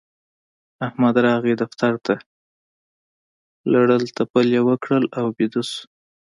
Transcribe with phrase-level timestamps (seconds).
[0.87, 2.15] احمد راغی دفتر ته؛
[3.73, 5.81] لړل تپل يې وکړل او ويده شو.